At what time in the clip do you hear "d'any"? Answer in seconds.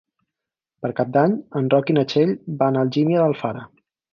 1.17-1.35